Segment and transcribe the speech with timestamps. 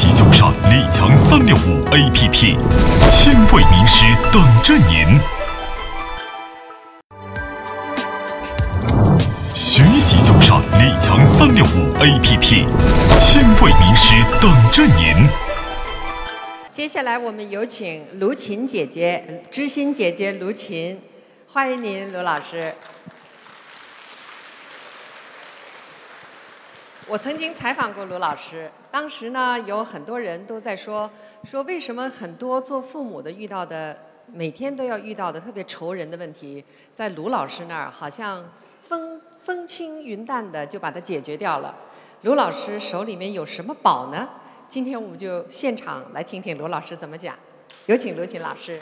[0.00, 2.56] 习就上李强三六五 APP，
[3.06, 5.20] 千位名师等着您。
[9.54, 12.64] 学习就上李强三六五 APP，
[13.18, 15.28] 千位名师等着您。
[16.72, 20.98] 接下来我们有请卢琴姐姐，知心姐姐卢琴，
[21.46, 22.74] 欢迎您，卢老师。
[27.10, 31.10] 我曾经采访过卢老师，当时呢有很多人都在说，
[31.42, 33.98] 说为什么很多做父母的遇到的
[34.32, 36.64] 每天都要遇到的特别愁人的问题，
[36.94, 38.48] 在卢老师那儿好像
[38.80, 41.74] 风风轻云淡的就把它解决掉了。
[42.22, 44.28] 卢老师手里面有什么宝呢？
[44.68, 47.34] 今天我们就现场来听听卢老师怎么讲。
[47.86, 48.80] 有请卢琴老师。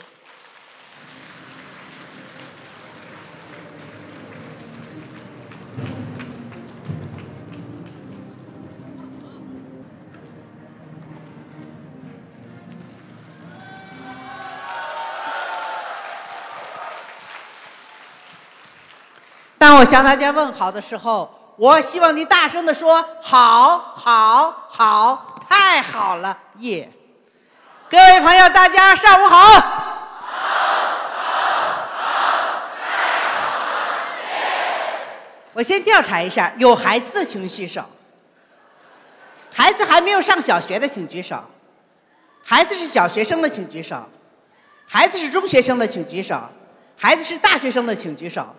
[19.59, 26.89] 当我向大家问好的时候，我希望你大声的说：“好，好，好，太好了，耶！”
[27.91, 29.63] 各位朋友，大家上午好。
[35.51, 37.83] 我先调查一下，有孩子的请举手。
[39.53, 41.35] 孩子还没有上小学的请举手。
[42.41, 44.07] 孩子是小学生的请举手。
[44.87, 46.41] 孩子是中学生的请举手。
[46.97, 48.55] 孩子是大学生的请举手。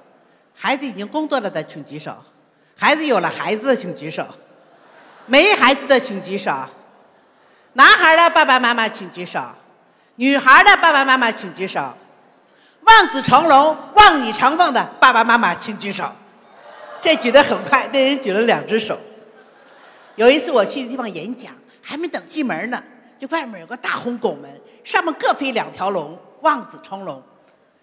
[0.54, 2.16] 孩子已经工作了的请举手，
[2.76, 4.26] 孩子有了孩子的请举手，
[5.26, 6.52] 没孩子的请举手，
[7.72, 9.40] 男孩的爸爸妈妈请举手，
[10.16, 11.94] 女孩的爸爸妈妈请举手，
[12.82, 16.04] 望子成龙、望女成凤的爸爸妈妈请举手。
[17.00, 18.98] 这举得很快，那人举了两只手。
[20.16, 22.82] 有一次我去的地方演讲，还没等进门呢，
[23.18, 27.22] 就外面有个大红拱门，上面各飞两条龙，望子成龙。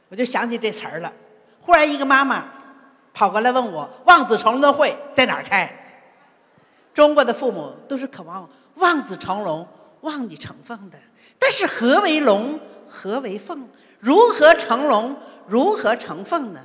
[0.09, 1.11] 我就想起这词儿了。
[1.59, 2.45] 忽然一个妈妈。
[3.17, 5.67] 跑过来问我：“望子成龙的会在哪儿开？”
[6.93, 9.67] 中国的父母都是渴望望子成龙、
[10.01, 10.99] 望女成凤的，
[11.39, 12.59] 但是何为龙？
[12.87, 13.67] 何为凤？
[13.99, 15.15] 如何成龙？
[15.47, 16.59] 如何成凤呢？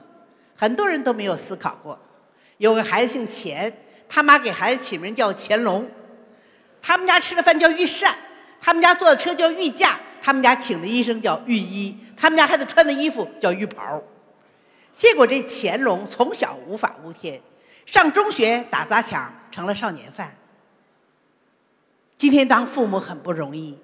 [0.54, 1.98] 很多人都没有思考过。
[2.58, 3.72] 有个孩子姓钱，
[4.06, 5.88] 他妈给孩子起名叫乾隆。
[6.82, 8.14] 他们家吃的饭叫御膳，
[8.60, 14.02] 他们家坐的车叫御驾，他们家请的医生叫御医，他们家孩子穿的衣服叫御袍。
[14.92, 17.40] 结果这乾隆从小无法无天，
[17.86, 20.36] 上中学打砸抢成了少年犯。
[22.18, 23.76] 今天当父母很不容易，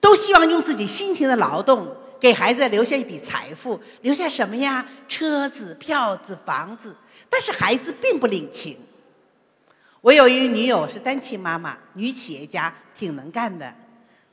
[0.00, 4.86] 都希望用自己辛勤的劳动给孩子留下一笔财富，留下什么呀？
[5.08, 6.94] 车子、票子、房子。
[7.30, 8.76] 但是孩子并不领情。
[10.00, 13.72] 我有一个女友是单亲妈妈，女企业家，挺能干的。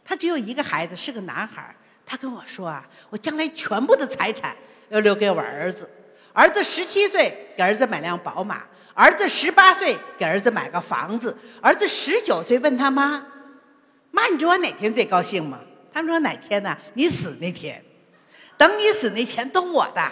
[0.04, 1.76] 她只有一个孩子，是个男孩。
[2.06, 4.56] 她跟我说啊，我将来全部的财产
[4.90, 5.90] 要留给我儿子。
[6.36, 8.58] 儿子十七岁，给儿子买辆宝马；
[8.94, 13.26] 儿子十八岁，给儿子买个房子；儿子十九岁，问他妈
[14.12, 15.62] ：“妈，你知道我哪天最高兴吗？”
[15.94, 16.78] 他们说：“哪天呢？
[16.94, 17.82] 你死那天。
[18.58, 20.12] 等你死那钱都我的。”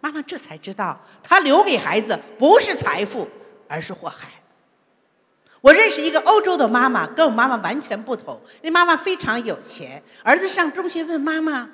[0.00, 3.28] 妈妈这才知道，他留给孩子不是财富，
[3.68, 4.28] 而是祸害。
[5.60, 8.40] 我认识一个欧洲的妈妈，跟我妈妈完全不同。
[8.62, 11.68] 那妈妈非常有钱，儿子上中学问妈妈：“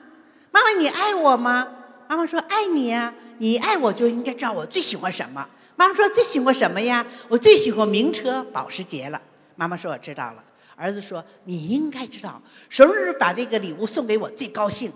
[0.50, 1.68] 妈妈，你爱我吗？”
[2.08, 5.48] 妈妈说：“爱你呀。”你爱我就应该知道我最喜欢什么。
[5.76, 7.06] 妈妈说最喜欢什么呀？
[7.28, 9.20] 我最喜欢名车保时捷了。
[9.56, 10.44] 妈妈说我知道了。
[10.76, 14.92] 儿子说你应该知道，什么时候把这个礼物送给我最高兴？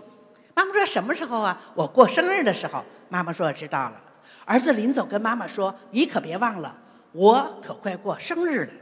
[0.53, 1.59] 妈妈说什么时候啊？
[1.73, 2.83] 我过生日的时候。
[3.09, 4.01] 妈妈说我知道了。
[4.45, 6.77] 儿子临走跟妈妈说，你可别忘了，
[7.11, 8.73] 我可快过生日了。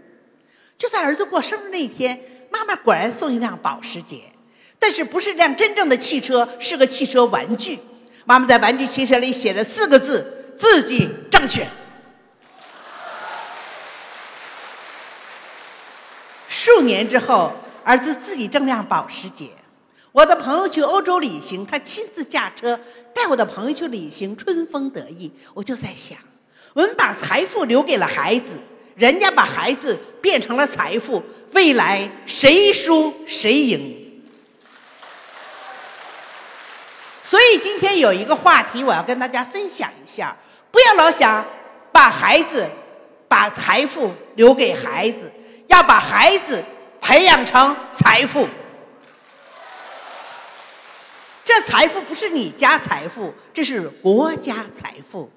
[0.77, 4.23] 就在儿子过生日那天，妈妈果然送一辆保时捷，
[4.79, 7.79] 但是不是辆真正的汽车，是个汽车玩具。
[8.25, 11.67] 妈妈在玩具汽车里写了四个字：“自己正确。”
[16.47, 17.53] 数年之后，
[17.83, 19.49] 儿子自己挣辆保时捷。
[20.11, 22.79] 我的朋友去欧洲旅行，他亲自驾车
[23.15, 25.31] 带我的朋友去旅行，春风得意。
[25.53, 26.17] 我就在想，
[26.73, 28.59] 我们把财富留给了孩子，
[28.95, 31.23] 人家把孩子变成了财富，
[31.53, 34.10] 未来谁输谁赢？
[37.31, 40.35] 所以今天有一个话题，我要跟大家分享一下：
[40.69, 41.45] 不要老想
[41.89, 42.69] 把孩子、
[43.29, 45.31] 把财富留给孩子，
[45.67, 46.61] 要把孩子
[46.99, 48.49] 培养成财富。
[51.45, 55.31] 这财富不是你家财富，这是国家财富。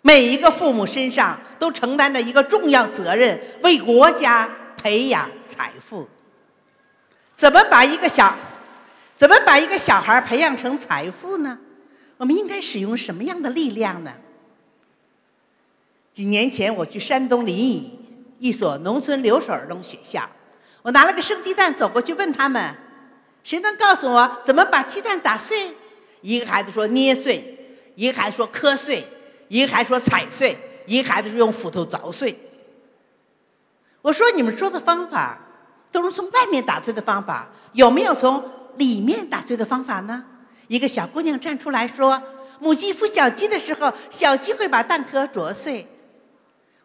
[0.00, 4.48] 每一个父母身上都承担着一个重要责任，为国家
[4.82, 6.08] 培养财富。
[7.34, 8.34] 怎么把一个小，
[9.16, 11.58] 怎么把一个小孩培养成财富呢？
[12.16, 14.14] 我们应该使用什么样的力量呢？
[16.12, 17.90] 几年前我去山东临沂
[18.38, 20.28] 一所农村留守儿童学校，
[20.82, 22.74] 我拿了个生鸡蛋走过去问他们
[23.42, 25.74] ：“谁能告诉我怎么把鸡蛋打碎？”
[26.22, 29.06] 一个孩子说捏碎，一个孩子说磕碎，
[29.48, 30.56] 一个孩子说踩碎，
[30.86, 32.38] 一个孩子说用斧头凿碎。
[34.02, 35.38] 我说你们说的方法
[35.90, 38.42] 都是从外面打碎的方法，有没有从
[38.76, 40.24] 里面打碎的方法呢？
[40.68, 42.22] 一个小姑娘站出来说
[42.58, 45.86] ：“母鸡孵小鸡的时候，小鸡会把蛋壳啄碎。”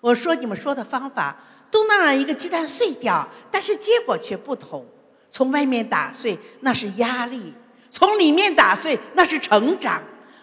[0.01, 1.38] 我说你们说的方法
[1.69, 4.86] 都能让一个鸡蛋碎掉，但是结果却不同。
[5.31, 7.53] 从外面打碎那是压力，
[7.92, 10.01] 从里面打碎那是成长。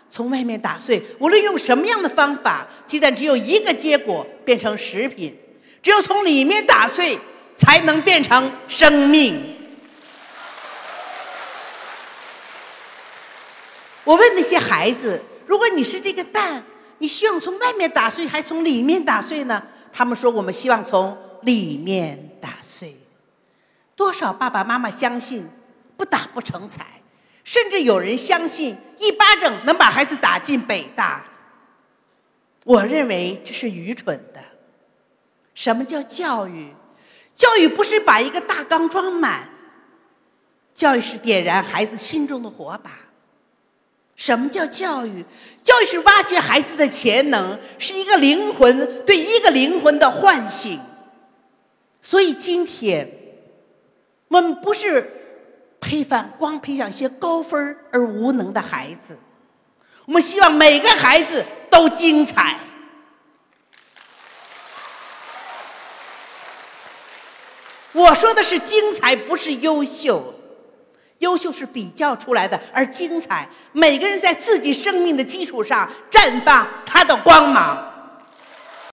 [0.08, 5.36] 从外面打碎，无论用什么样的方法，鸡蛋只有一个结果，变成食品。
[5.82, 7.18] 只有从里面打碎，
[7.56, 9.55] 才能变成生命。
[14.06, 16.62] 我问那些孩子：如果你是这个蛋？
[16.98, 19.62] 你希望从外面打碎，还从里面打碎呢？
[19.92, 22.96] 他们说：“我们希望从里面打碎。”
[23.94, 25.46] 多少爸爸妈妈相信
[25.96, 26.86] 不打不成才，
[27.44, 31.26] 甚至有人相信一巴掌能把孩子打进北大。
[32.64, 34.40] 我认为这是愚蠢的。
[35.52, 36.72] 什么叫教育？
[37.34, 39.50] 教育不是把一个大缸装满，
[40.74, 42.90] 教育是点燃孩子心中的火把。
[44.16, 45.24] 什么叫教育？
[45.62, 50.80] 教育是挖掘孩子的潜能，是一个灵魂对一个灵魂的唤醒。
[52.00, 53.10] 所以今天，
[54.28, 59.18] 我们不是培养光培养些高分而无能的孩子，
[60.06, 62.58] 我们希望每个孩子都精彩。
[67.92, 70.32] 我说的是精彩，不是优秀。
[71.18, 77.95] 优秀是比较出来的，而精彩，每个人在自己生命的基础上绽放他的光芒。